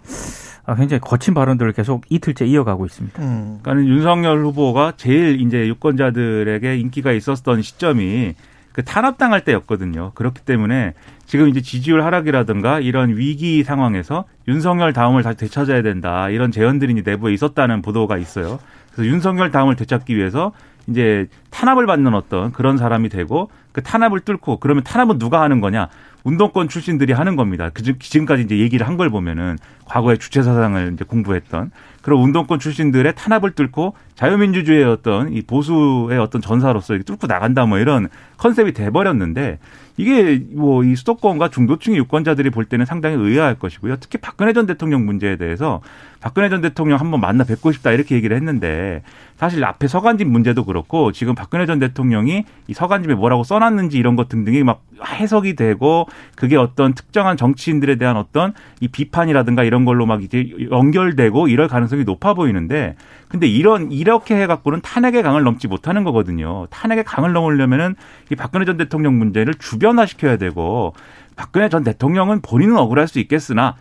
아, 0.65 0.75
굉장히 0.75 1.01
거친 1.01 1.33
발언들을 1.33 1.73
계속 1.73 2.05
이틀째 2.09 2.45
이어가고 2.45 2.85
있습니다. 2.85 3.21
음. 3.21 3.59
그러니까 3.61 3.93
윤석열 3.93 4.45
후보가 4.45 4.93
제일 4.95 5.41
이제 5.41 5.67
유권자들에게 5.67 6.77
인기가 6.77 7.11
있었던 7.11 7.61
시점이 7.61 8.35
그 8.73 8.83
탄압당할 8.83 9.43
때였거든요. 9.43 10.11
그렇기 10.15 10.41
때문에 10.41 10.93
지금 11.25 11.49
이제 11.49 11.61
지지율 11.61 12.03
하락이라든가 12.03 12.79
이런 12.79 13.15
위기 13.15 13.63
상황에서 13.63 14.25
윤석열 14.47 14.93
다음을 14.93 15.23
다시 15.23 15.37
되찾아야 15.37 15.81
된다. 15.81 16.29
이런 16.29 16.51
이제 16.51 17.01
내부에 17.03 17.33
있었다는 17.33 17.81
보도가 17.81 18.17
있어요. 18.17 18.59
그래서 18.93 19.09
윤석열 19.09 19.51
다음을 19.51 19.75
되찾기 19.75 20.15
위해서 20.15 20.51
이제 20.87 21.27
탄압을 21.51 21.85
받는 21.85 22.13
어떤 22.13 22.51
그런 22.51 22.77
사람이 22.77 23.09
되고 23.09 23.49
그 23.71 23.81
탄압을 23.81 24.21
뚫고 24.21 24.57
그러면 24.57 24.83
탄압은 24.83 25.19
누가 25.19 25.41
하는 25.41 25.61
거냐? 25.61 25.89
운동권 26.23 26.69
출신들이 26.69 27.13
하는 27.13 27.35
겁니다. 27.35 27.69
그 27.73 27.81
지금까지 27.97 28.43
이제 28.43 28.57
얘기를 28.59 28.87
한 28.87 28.97
걸 28.97 29.09
보면은 29.09 29.57
과거의 29.85 30.19
주체 30.19 30.43
사상을 30.43 30.91
이제 30.93 31.03
공부했던 31.05 31.71
그런 32.01 32.21
운동권 32.21 32.59
출신들의 32.59 33.13
탄압을 33.15 33.51
뚫고 33.51 33.95
자유민주주의의 34.15 34.85
어떤 34.85 35.33
이 35.33 35.41
보수의 35.41 36.19
어떤 36.19 36.41
전사로서 36.41 36.97
뚫고 36.99 37.27
나간다 37.27 37.65
뭐 37.65 37.79
이런 37.79 38.07
컨셉이 38.37 38.73
돼버렸는데 38.73 39.59
이게 39.97 40.41
뭐 40.53 40.83
이 40.83 40.95
수도권과 40.95 41.49
중도층의 41.49 41.97
유권자들이 41.99 42.49
볼 42.49 42.65
때는 42.65 42.85
상당히 42.85 43.15
의아할 43.15 43.55
것이고요. 43.55 43.97
특히 43.97 44.17
박근혜 44.19 44.53
전 44.53 44.65
대통령 44.65 45.05
문제에 45.05 45.35
대해서 45.35 45.81
박근혜 46.21 46.49
전 46.49 46.61
대통령 46.61 46.99
한번 46.99 47.19
만나 47.19 47.43
뵙고 47.43 47.71
싶다 47.71 47.91
이렇게 47.91 48.15
얘기를 48.15 48.37
했는데 48.37 49.01
사실 49.37 49.65
앞에 49.65 49.87
서간집 49.87 50.27
문제도 50.27 50.63
그렇고 50.63 51.11
지금 51.11 51.33
박근혜 51.33 51.65
전 51.65 51.79
대통령이 51.79 52.45
이 52.67 52.73
서간집에 52.73 53.15
뭐라고 53.15 53.43
써놨는지 53.43 53.97
이런 53.97 54.15
것 54.15 54.29
등등이 54.29 54.63
막 54.63 54.83
해석이 55.03 55.55
되고 55.55 56.07
그게 56.35 56.57
어떤 56.57 56.93
특정한 56.93 57.37
정치인들에 57.37 57.95
대한 57.95 58.17
어떤 58.17 58.53
이 58.79 58.87
비판이라든가 58.87 59.63
이런 59.63 59.83
걸로 59.83 60.05
막 60.05 60.23
이제 60.23 60.51
연결되고 60.69 61.47
이럴 61.47 61.67
가능성이 61.67 62.03
높아 62.03 62.35
보이는데 62.35 62.95
근데 63.27 63.47
이런 63.47 63.91
이렇게 63.91 64.35
해갖고는 64.35 64.81
탄핵의 64.81 65.23
강을 65.23 65.43
넘지 65.43 65.67
못하는 65.67 66.03
거거든요. 66.03 66.67
탄핵의 66.69 67.03
강을 67.03 67.33
넘으려면은 67.33 67.95
이 68.29 68.35
박근혜 68.35 68.65
전 68.65 68.77
대통령 68.77 69.17
문제를 69.17 69.55
주변화시켜야 69.55 70.37
되고 70.37 70.93
박근혜 71.41 71.69
전 71.69 71.83
대통령은 71.83 72.41
본인은 72.41 72.77
억울할 72.77 73.07
수 73.07 73.17
있겠으나 73.17 73.75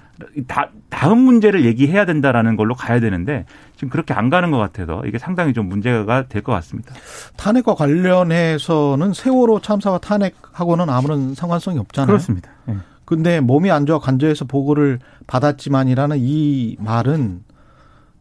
다, 0.46 0.70
다음 0.88 1.18
문제를 1.18 1.66
얘기해야 1.66 2.06
된다라는 2.06 2.56
걸로 2.56 2.74
가야 2.74 3.00
되는데 3.00 3.44
지금 3.76 3.90
그렇게 3.90 4.14
안 4.14 4.30
가는 4.30 4.50
것 4.50 4.56
같아서 4.56 5.02
이게 5.04 5.18
상당히 5.18 5.52
좀 5.52 5.68
문제가 5.68 6.26
될 6.26 6.40
것 6.40 6.52
같습니다. 6.52 6.94
탄핵과 7.36 7.74
관련해서는 7.74 9.12
세월호 9.12 9.60
참사와 9.60 9.98
탄핵하고는 9.98 10.88
아무런 10.88 11.34
상관성이 11.34 11.78
없잖아요. 11.78 12.06
그렇습니다. 12.06 12.50
예. 12.70 12.76
근데 13.04 13.40
몸이 13.40 13.70
안 13.70 13.84
좋아 13.84 13.98
간저에서 13.98 14.46
보고를 14.46 14.98
받았지만이라는 15.26 16.16
이 16.18 16.78
말은 16.80 17.42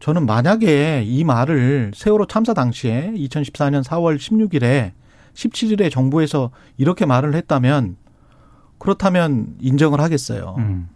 저는 0.02 0.26
만약에 0.26 1.04
이 1.06 1.24
말을 1.24 1.94
세월호 1.96 2.28
참사 2.28 2.54
당시에 2.54 3.14
2014년 3.16 3.86
4월 3.86 4.18
16일에 4.18 4.92
17일에 5.34 5.90
정부에서 5.90 6.52
이렇게 6.76 7.06
말을 7.06 7.36
했다면 7.36 7.96
그렇다면 8.80 9.48
인정을 9.62 10.02
하겠어요. 10.02 10.56
음. 10.58 10.90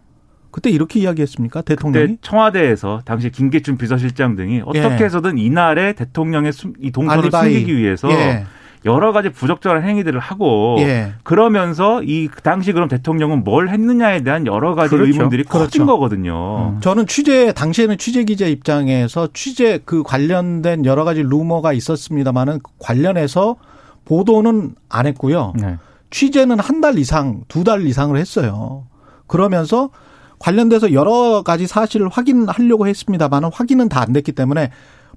그때 0.50 0.70
이렇게 0.70 1.00
이야기했습니까? 1.00 1.62
대통령이? 1.62 2.18
청와대에서 2.20 3.02
당시 3.04 3.30
김기춘 3.30 3.76
비서실장 3.76 4.36
등이 4.36 4.62
어떻게 4.64 4.80
예. 5.00 5.04
해서든 5.04 5.36
이날에 5.38 5.94
대통령의 5.94 6.52
숨- 6.52 6.74
이 6.80 6.90
동선을 6.92 7.24
알리바이. 7.24 7.52
숨기기 7.52 7.76
위해서 7.76 8.08
예. 8.10 8.44
여러 8.84 9.12
가지 9.12 9.30
부적절한 9.30 9.82
행위들을 9.82 10.20
하고 10.20 10.76
예. 10.80 11.14
그러면서 11.24 12.02
이 12.04 12.28
당시 12.42 12.72
그럼 12.72 12.86
대통령은 12.88 13.42
뭘 13.42 13.68
했느냐에 13.70 14.22
대한 14.22 14.46
여러 14.46 14.74
가지 14.74 14.90
그렇죠. 14.90 15.10
의문들이 15.10 15.44
커진 15.44 15.86
그렇죠. 15.86 15.86
거거든요. 15.86 16.76
저는 16.82 17.06
취재 17.06 17.52
당시에는 17.52 17.96
취재 17.98 18.24
기자 18.24 18.46
입장에서 18.46 19.28
취재 19.32 19.80
그 19.84 20.02
관련된 20.04 20.84
여러 20.84 21.02
가지 21.04 21.22
루머가 21.22 21.72
있었습니다만은 21.72 22.60
관련해서 22.78 23.56
보도는 24.04 24.74
안 24.90 25.06
했고요. 25.06 25.54
네. 25.58 25.78
취재는 26.18 26.60
한 26.60 26.80
달 26.80 26.96
이상, 26.96 27.42
두 27.48 27.64
달 27.64 27.84
이상을 27.84 28.16
했어요. 28.16 28.86
그러면서 29.26 29.90
관련돼서 30.38 30.92
여러 30.92 31.42
가지 31.42 31.66
사실을 31.66 32.08
확인하려고 32.08 32.86
했습니다만은 32.86 33.50
확인은 33.52 33.88
다 33.88 34.00
안 34.02 34.12
됐기 34.12 34.30
때문에 34.32 34.70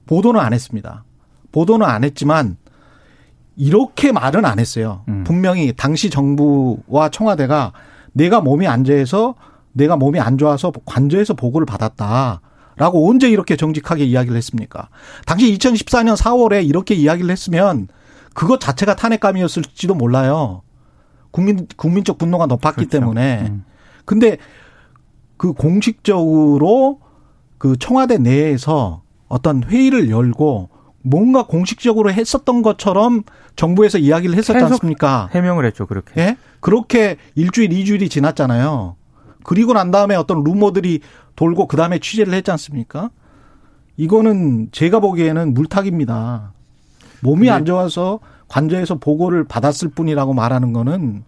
보도는 0.08 0.40
안 0.42 0.54
했습니다. 0.54 1.04
보도는 1.52 1.86
안 1.86 2.04
했지만 2.04 2.58
이렇게 3.56 4.12
말은 4.12 4.44
안 4.46 4.58
했어요. 4.60 5.04
음. 5.08 5.24
분명히 5.24 5.72
당시 5.76 6.10
정부와 6.10 7.10
청와대가 7.12 7.74
내가 8.14 8.42
몸이 8.42 8.66
안 8.68 8.84
좋아서 8.84 9.36
내가 9.74 9.98
몸이 9.98 10.20
안 10.20 10.40
좋아서 10.40 10.72
관저에서 10.86 11.36
보고를 11.36 11.66
받았다. 11.68 12.42
라고 12.76 13.08
언제 13.10 13.30
이렇게 13.30 13.56
정직하게 13.56 14.06
이야기를 14.06 14.36
했습니까? 14.38 14.90
당시 15.28 15.56
2014년 15.58 16.16
4월에 16.16 16.66
이렇게 16.68 16.96
이야기를 16.96 17.30
했으면 17.30 17.88
그것 18.34 18.60
자체가 18.60 18.96
탄핵감이었을지도 18.96 19.94
몰라요. 19.96 20.62
국민 21.38 21.68
국민적 21.78 22.18
분노가 22.18 22.48
높았기 22.48 22.88
그렇죠. 22.88 23.00
때문에. 23.00 23.46
음. 23.48 23.64
근데 24.06 24.38
그 25.38 25.54
공식적으로 25.54 27.00
그 27.60 27.78
청와대 27.78 28.18
내에서 28.18 29.04
어떤 29.28 29.64
회의를 29.64 30.10
열고 30.10 30.70
뭔가 31.04 31.46
공식적으로 31.46 32.12
했었던 32.12 32.64
것처럼 32.64 33.22
정부에서 33.56 34.00
이야기를 34.00 34.36
했었지 34.36 34.64
않습니까? 34.64 35.30
해명을 35.32 35.64
했죠 35.66 35.86
그렇게. 35.86 36.20
예? 36.20 36.38
그렇게 36.60 37.18
일주일, 37.36 37.72
이주일이 37.72 38.10
지났잖아요. 38.10 38.96
그리고 39.44 39.74
난 39.74 39.92
다음에 39.92 40.16
어떤 40.16 40.44
루머들이 40.44 41.02
돌고 41.36 41.68
그 41.68 41.78
다음에 41.78 42.00
취재를 42.00 42.34
했지 42.34 42.50
않습니까? 42.50 43.12
이거는 43.96 44.70
제가 44.72 45.00
보기에는 45.00 45.54
물타기입니다. 45.54 46.54
몸이 47.22 47.46
네. 47.46 47.52
안 47.52 47.66
좋아서 47.66 48.20
관저에서 48.48 48.96
보고를 48.96 49.44
받았을 49.44 49.90
뿐이라고 49.90 50.34
말하는 50.34 50.74
거는 50.74 51.24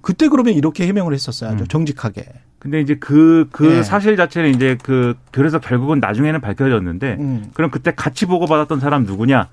그때 0.00 0.28
그러면 0.28 0.54
이렇게 0.54 0.86
해명을 0.86 1.12
했었어야죠. 1.12 1.64
음. 1.64 1.68
정직하게. 1.68 2.24
근데 2.58 2.80
이제 2.80 2.94
그, 3.00 3.48
그 3.52 3.78
예. 3.78 3.82
사실 3.82 4.16
자체는 4.16 4.50
이제 4.50 4.76
그, 4.82 5.14
그래서 5.30 5.58
결국은 5.58 5.98
나중에는 5.98 6.40
밝혀졌는데, 6.40 7.16
음. 7.18 7.44
그럼 7.54 7.70
그때 7.70 7.94
같이 7.94 8.26
보고받았던 8.26 8.80
사람 8.80 9.04
누구냐? 9.04 9.48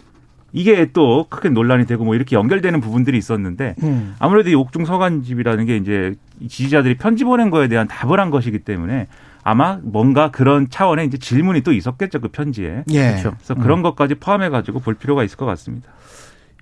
이게 0.54 0.92
또 0.92 1.26
크게 1.30 1.50
논란이 1.50 1.86
되고 1.86 2.04
뭐 2.04 2.16
이렇게 2.16 2.36
연결되는 2.36 2.82
부분들이 2.82 3.18
있었는데, 3.18 3.76
음. 3.84 4.16
아무래도 4.20 4.50
이 4.50 4.56
옥중 4.56 4.86
서간집이라는 4.86 5.66
게 5.66 5.78
이제 5.78 6.16
이 6.42 6.50
지지자들이 6.50 6.98
편지 6.98 7.24
보낸 7.24 7.50
거에 7.50 7.70
대한 7.70 7.88
답을 7.88 8.20
한 8.20 8.30
것이기 8.30 8.60
때문에 8.60 9.08
아마 9.42 9.80
뭔가 9.84 10.30
그런 10.30 10.70
차원의 10.70 11.08
이제 11.08 11.18
질문이 11.18 11.62
또 11.62 11.72
있었겠죠, 11.72 12.20
그 12.20 12.28
편지에. 12.28 12.84
예. 12.92 13.12
그렇죠. 13.12 13.36
그래서 13.38 13.56
그런 13.56 13.82
것까지 13.82 14.16
포함해 14.16 14.50
가지고 14.50 14.80
볼 14.80 14.96
필요가 14.96 15.24
있을 15.24 15.38
것 15.38 15.46
같습니다. 15.46 15.90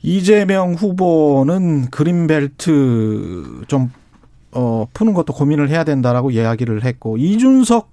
이재명 0.06 0.74
후보는 0.74 1.90
그린벨트 1.90 3.64
좀 3.68 3.92
어, 4.52 4.86
푸는 4.94 5.14
것도 5.16 5.34
고민을 5.34 5.70
해야 5.70 5.84
된다라고 5.84 6.30
이야기를 6.30 6.84
했고 6.84 7.18
이준석 7.18 7.90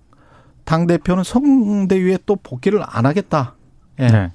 당 0.65 0.87
대표는 0.87 1.25
선대위에 1.25 2.19
또 2.27 2.37
복귀를 2.37 2.83
안 2.87 3.07
하겠다. 3.07 3.55
예. 3.99 4.07
네. 4.09 4.33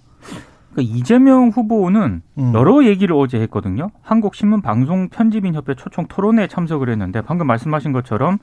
그러니까 0.73 0.95
이재명 0.95 1.49
후보는 1.49 2.23
음. 2.39 2.51
여러 2.55 2.83
얘기를 2.83 3.15
어제 3.15 3.39
했거든요. 3.41 3.91
한국신문 4.01 4.61
방송 4.61 5.09
편집인 5.09 5.53
협회 5.53 5.75
초청 5.75 6.07
토론회에 6.07 6.47
참석을 6.47 6.89
했는데 6.89 7.21
방금 7.21 7.45
말씀하신 7.45 7.91
것처럼 7.91 8.39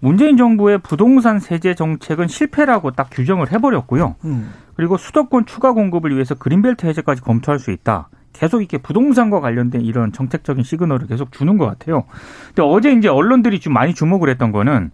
문재인 0.00 0.36
정부의 0.36 0.78
부동산 0.78 1.38
세제 1.38 1.74
정책은 1.74 2.26
실패라고 2.26 2.90
딱 2.90 3.08
규정을 3.12 3.52
해버렸고요. 3.52 4.16
음. 4.24 4.52
그리고 4.74 4.96
수도권 4.96 5.46
추가 5.46 5.72
공급을 5.72 6.12
위해서 6.12 6.34
그린벨트 6.34 6.84
해제까지 6.86 7.22
검토할 7.22 7.60
수 7.60 7.70
있다. 7.70 8.08
계속 8.38 8.60
이렇게 8.60 8.78
부동산과 8.78 9.40
관련된 9.40 9.82
이런 9.82 10.12
정책적인 10.12 10.64
시그널을 10.64 11.06
계속 11.06 11.32
주는 11.32 11.56
것 11.58 11.66
같아요. 11.66 12.04
근데 12.48 12.62
어제 12.62 12.92
이제 12.92 13.08
언론들이 13.08 13.60
좀 13.60 13.72
많이 13.72 13.94
주목을 13.94 14.28
했던 14.28 14.52
거는 14.52 14.90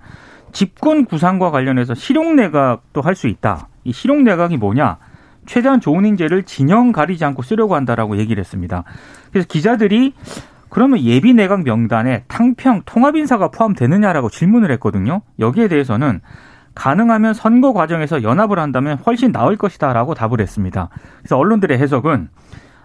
집권 0.52 1.04
구상과 1.04 1.50
관련해서 1.50 1.94
실용 1.94 2.36
내각도 2.36 3.00
할 3.00 3.14
수 3.14 3.26
있다. 3.28 3.68
이 3.84 3.92
실용 3.92 4.24
내각이 4.24 4.56
뭐냐? 4.56 4.98
최대한 5.46 5.80
좋은 5.80 6.04
인재를 6.04 6.44
진영 6.44 6.92
가리지 6.92 7.24
않고 7.24 7.42
쓰려고 7.42 7.74
한다라고 7.74 8.16
얘기를 8.16 8.40
했습니다. 8.40 8.84
그래서 9.32 9.46
기자들이 9.48 10.14
그러면 10.68 11.00
예비 11.00 11.34
내각 11.34 11.64
명단에 11.64 12.24
탕평 12.28 12.82
통합 12.86 13.16
인사가 13.16 13.50
포함되느냐라고 13.50 14.30
질문을 14.30 14.70
했거든요. 14.72 15.20
여기에 15.38 15.68
대해서는 15.68 16.20
가능하면 16.74 17.34
선거 17.34 17.72
과정에서 17.72 18.22
연합을 18.22 18.58
한다면 18.58 18.98
훨씬 19.04 19.32
나을 19.32 19.56
것이다라고 19.56 20.14
답을 20.14 20.40
했습니다. 20.40 20.88
그래서 21.18 21.36
언론들의 21.36 21.78
해석은 21.78 22.28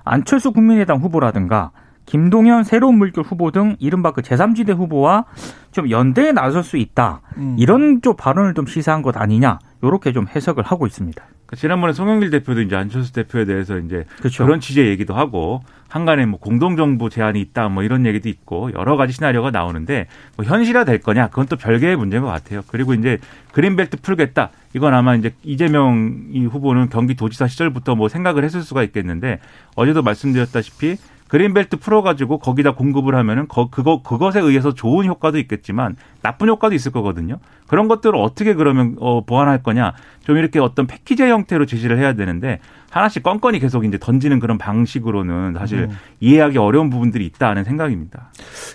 안철수 0.08 0.52
국민의당 0.52 0.98
후보라든가 0.98 1.72
김동연 2.06 2.64
새로운 2.64 2.98
물결 2.98 3.24
후보 3.24 3.52
등 3.52 3.76
이른바 3.80 4.12
그 4.12 4.22
제3지대 4.22 4.76
후보와 4.76 5.26
좀 5.72 5.90
연대에 5.90 6.32
나설 6.32 6.64
수 6.64 6.78
있다. 6.78 7.22
음. 7.38 7.56
이런 7.60 8.02
좀 8.02 8.16
발언을 8.16 8.54
좀 8.54 8.66
시사한 8.66 9.02
것 9.02 9.18
아니냐. 9.18 9.60
요렇게 9.84 10.14
좀 10.14 10.26
해석을 10.28 10.64
하고 10.64 10.88
있습니다. 10.88 11.22
그러니까 11.48 11.56
지난번에 11.56 11.94
송영길 11.94 12.30
대표도 12.30 12.62
이제 12.62 12.76
안철수 12.76 13.14
대표에 13.14 13.46
대해서 13.46 13.80
이제 13.80 14.06
그렇죠. 14.18 14.44
그런 14.46 14.60
취재 14.60 14.86
얘기도 14.88 15.16
하고 15.16 15.64
한간에 15.88 16.26
뭐 16.26 16.40
공동정부 16.40 17.10
제안이 17.10 17.40
있다 17.40 17.70
뭐 17.70 17.84
이런 17.84 18.06
얘기도 18.06 18.28
있고 18.28 18.72
여러 18.74 18.98
가지 18.98 19.14
시나리오가 19.14 19.50
나오는데 19.52 20.08
뭐 20.36 20.46
현실화 20.46 20.84
될 20.84 21.00
거냐 21.00 21.30
그건 21.30 21.48
또 21.48 21.56
별개의 21.56 21.96
문제인 21.96 22.24
것 22.24 22.30
같아요. 22.30 22.62
그리고 22.68 22.94
이제 22.94 23.18
그린벨트 23.54 24.02
풀겠다 24.02 24.50
이건 24.76 24.94
아마 24.94 25.16
이제 25.16 25.34
이재명 25.44 26.28
이 26.34 26.46
후보는 26.46 26.90
경기도지사 26.90 27.48
시절부터 27.48 27.96
뭐 27.96 28.10
생각을 28.10 28.44
했을 28.44 28.62
수가 28.62 28.84
있겠는데 28.84 29.40
어제도 29.76 30.04
말씀드렸다시피 30.04 30.98
그린벨트 31.28 31.78
풀어가지고 31.78 32.40
거기다 32.40 32.72
공급을 32.72 33.16
하면은 33.16 33.48
거, 33.48 33.70
그거 33.70 34.02
그것에 34.02 34.40
의해서 34.40 34.74
좋은 34.74 35.06
효과도 35.06 35.38
있겠지만 35.40 35.96
나쁜 36.22 36.48
효과도 36.50 36.76
있을 36.76 36.92
거거든요. 36.92 37.38
그런 37.68 37.88
것들을 37.88 38.18
어떻게 38.18 38.54
그러면 38.54 38.96
어, 39.00 39.26
보완할 39.26 39.62
거냐 39.62 39.94
좀 40.24 40.38
이렇게 40.38 40.60
어떤 40.60 40.88
패키지 40.88 41.24
형태로 41.24 41.66
제시를 41.66 42.00
해야 42.00 42.14
되는데 42.14 42.60
하나씩 42.90 43.24
건건이 43.24 43.60
계속 43.60 43.86
이제 43.86 43.98
던지는 43.98 44.40
그런 44.40 44.58
방식으로는 44.58 45.56
사실 45.58 45.80
음. 45.80 45.98
이해하기 46.20 46.58
어려운 46.58 46.90
부분들이 46.90 47.26
있다는 47.26 47.64
생각입니다. 47.64 48.32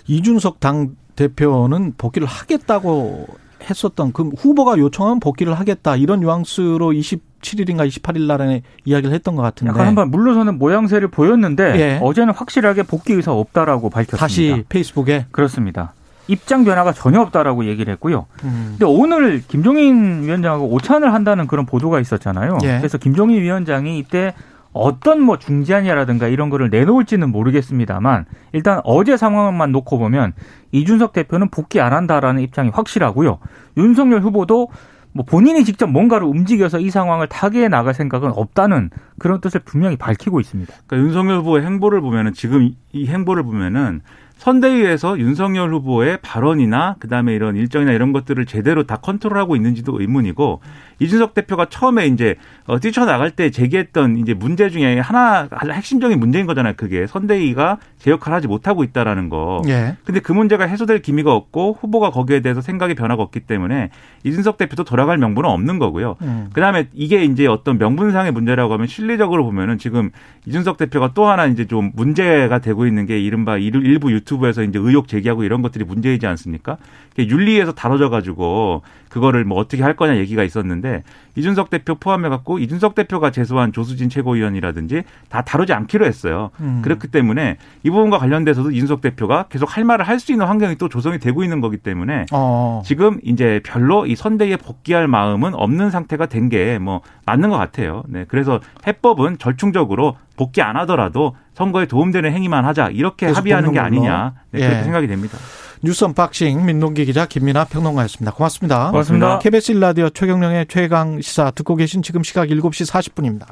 이준석 0.07 0.59
당 0.59 0.95
대표는 1.15 1.93
복귀를 1.97 2.27
하겠다고 2.27 3.27
했었던 3.69 4.11
그 4.13 4.29
후보가 4.37 4.77
요청하면 4.77 5.19
복귀를 5.19 5.53
하겠다 5.53 5.95
이런 5.95 6.19
뉘앙스로 6.19 6.91
27일인가 6.91 7.87
28일 7.87 8.27
날에 8.27 8.61
이야기를 8.85 9.13
했던 9.13 9.35
것 9.35 9.41
같은데 9.41 9.71
약간 9.71 9.87
한번 9.87 10.11
물러서는 10.11 10.57
모양새를 10.57 11.09
보였는데 11.09 11.79
예. 11.79 11.99
어제는 12.01 12.33
확실하게 12.33 12.83
복귀 12.83 13.13
의사 13.13 13.31
없다라고 13.31 13.89
밝혔습니다. 13.89 14.17
다시 14.17 14.63
페이스북에 14.69 15.27
그렇습니다. 15.31 15.93
입장 16.27 16.63
변화가 16.63 16.93
전혀 16.93 17.19
없다라고 17.21 17.65
얘기를 17.65 17.91
했고요. 17.93 18.27
음. 18.43 18.75
근데 18.77 18.85
오늘 18.85 19.43
김종인 19.47 20.23
위원장하고 20.23 20.67
오찬을 20.69 21.13
한다는 21.13 21.47
그런 21.47 21.65
보도가 21.65 21.99
있었잖아요. 21.99 22.59
예. 22.63 22.77
그래서 22.77 22.97
김종인 22.97 23.41
위원장이 23.41 23.97
이때 23.99 24.33
어떤 24.73 25.21
뭐 25.21 25.37
중재안이라든가 25.37 26.27
이런 26.27 26.49
거를 26.49 26.69
내놓을지는 26.69 27.31
모르겠습니다만 27.31 28.25
일단 28.51 28.81
어제 28.83 29.17
상황만 29.17 29.71
놓고 29.71 29.97
보면 29.99 30.33
이준석 30.71 31.13
대표는 31.13 31.49
복귀 31.49 31.79
안 31.79 31.93
한다라는 31.93 32.41
입장이 32.41 32.69
확실하고요. 32.69 33.37
윤석열 33.77 34.21
후보도 34.21 34.69
뭐 35.15 35.23
본인이 35.25 35.63
직접 35.63 35.87
뭔가를 35.87 36.25
움직여서 36.25 36.79
이 36.79 36.89
상황을 36.89 37.27
타개해 37.27 37.67
나갈 37.67 37.93
생각은 37.93 38.31
없다는 38.31 38.89
그런 39.19 39.41
뜻을 39.41 39.61
분명히 39.63 39.95
밝히고 39.95 40.39
있습니다. 40.39 40.73
그러니까 40.87 41.07
윤석열 41.07 41.37
후보의 41.39 41.63
행보를 41.63 42.01
보면은 42.01 42.33
지금 42.33 42.63
이- 42.63 42.75
이 42.91 43.05
행보를 43.07 43.43
보면은 43.43 44.01
선대위에서 44.47 45.19
윤석열 45.19 45.73
후보의 45.73 46.19
발언이나 46.21 46.97
그다음에 46.99 47.33
이런 47.33 47.55
일정이나 47.55 47.93
이런 47.93 48.11
것들을 48.11 48.45
제대로 48.45 48.83
다 48.83 48.97
컨트롤하고 48.97 49.55
있는지도 49.55 50.01
의문이고 50.01 50.59
이준석 50.99 51.33
대표가 51.33 51.67
처음에 51.69 52.07
이제 52.07 52.35
어, 52.65 52.77
뛰쳐나갈 52.79 53.31
때 53.31 53.49
제기했던 53.51 54.17
이제 54.17 54.33
문제 54.33 54.69
중에 54.69 54.99
하나 54.99 55.47
핵심적인 55.71 56.19
문제인 56.19 56.45
거잖아요. 56.45 56.73
그게 56.75 57.07
선대위가 57.07 57.77
제 57.97 58.11
역할을 58.11 58.35
하지 58.35 58.47
못하고 58.47 58.83
있다라는 58.83 59.29
거. 59.29 59.61
예. 59.67 59.95
근데 60.03 60.19
그 60.19 60.33
문제가 60.33 60.65
해소될 60.65 61.01
기미가 61.01 61.33
없고 61.33 61.77
후보가 61.79 62.09
거기에 62.09 62.41
대해서 62.41 62.59
생각의 62.59 62.95
변화가 62.95 63.23
없기 63.23 63.41
때문에 63.41 63.91
이준석 64.25 64.57
대표도 64.57 64.83
돌아갈 64.83 65.17
명분은 65.17 65.49
없는 65.49 65.79
거고요. 65.79 66.17
음. 66.21 66.49
그다음에 66.53 66.87
이게 66.93 67.23
이제 67.23 67.47
어떤 67.47 67.77
명분상의 67.77 68.33
문제라고 68.33 68.73
하면 68.73 68.87
실리적으로 68.87 69.45
보면은 69.45 69.77
지금 69.77 70.11
이준석 70.45 70.75
대표가 70.77 71.11
또 71.13 71.27
하나 71.27 71.45
이제 71.45 71.65
좀 71.65 71.91
문제가 71.95 72.59
되고 72.59 72.85
있는 72.85 73.05
게 73.05 73.19
이른바 73.19 73.57
일- 73.57 73.75
일부 73.85 74.11
유튜브 74.11 74.32
유튜브에서 74.33 74.63
이제 74.63 74.79
의혹 74.79 75.07
제기하고 75.07 75.43
이런 75.43 75.61
것들이 75.61 75.85
문제이지 75.85 76.25
않습니까? 76.27 76.77
윤리에서 77.17 77.73
다뤄져 77.73 78.09
가지고 78.09 78.81
그거를 79.09 79.43
뭐 79.45 79.59
어떻게 79.59 79.83
할 79.83 79.95
거냐 79.95 80.17
얘기가 80.17 80.43
있었는데 80.43 81.03
이준석 81.35 81.69
대표 81.69 81.95
포함해 81.95 82.29
갖고 82.29 82.57
이준석 82.59 82.95
대표가 82.95 83.31
제소한 83.31 83.71
조수진 83.71 84.09
최고위원이라든지 84.09 85.03
다 85.29 85.41
다루지 85.43 85.73
않기로 85.73 86.05
했어요. 86.05 86.49
음. 86.59 86.81
그렇기 86.83 87.07
때문에 87.09 87.57
이 87.83 87.89
부분과 87.89 88.17
관련돼서도 88.17 88.71
이준석 88.71 89.01
대표가 89.01 89.45
계속 89.49 89.75
할 89.77 89.83
말을 89.83 90.07
할 90.07 90.23
수 90.23 90.31
있는 90.31 90.45
환경이 90.45 90.77
또 90.77 90.87
조성이 90.87 91.19
되고 91.19 91.43
있는 91.43 91.59
거기 91.59 91.75
때문에 91.75 92.27
어. 92.31 92.81
지금 92.85 93.19
이제 93.23 93.59
별로 93.65 94.05
이 94.05 94.15
선대위에 94.15 94.55
복귀할 94.57 95.07
마음은 95.09 95.53
없는 95.53 95.89
상태가 95.91 96.27
된 96.27 96.43
게 96.49 96.77
뭐 96.79 97.01
맞는 97.25 97.49
것 97.49 97.57
같아요. 97.57 98.03
네. 98.07 98.25
그래서 98.27 98.59
해법은 98.87 99.37
절충적으로 99.37 100.15
복귀 100.37 100.61
안 100.61 100.77
하더라도 100.77 101.35
선거에 101.55 101.85
도움되는 101.85 102.31
행위만 102.31 102.65
하자 102.65 102.89
이렇게 102.89 103.27
합의하는 103.27 103.71
게. 103.71 103.79
아니냐 103.79 104.33
네, 104.51 104.61
예. 104.61 104.67
그렇게 104.67 104.83
생각이 104.83 105.07
됩니다. 105.07 105.37
뉴스 105.83 106.05
언박싱 106.05 106.65
민동기 106.65 107.05
기자 107.05 107.25
김민아 107.25 107.65
평론가였습니다. 107.65 108.31
고맙습니다. 108.31 108.91
고맙습니다. 108.91 109.39
KBS 109.39 109.73
1라디오 109.73 110.13
최경영의 110.13 110.67
최강 110.69 111.19
시사 111.19 111.51
듣고 111.51 111.75
계신 111.75 112.01
지금 112.01 112.23
시각 112.23 112.47
7시 112.47 112.89
40분입니다. 112.89 113.47